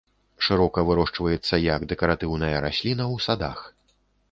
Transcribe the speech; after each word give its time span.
Шырока 0.45 0.79
вырошчваецца 0.87 1.55
як 1.75 1.85
дэкаратыўная 1.93 2.51
расліна 2.67 3.05
ў 3.15 3.29
садах. 3.29 3.59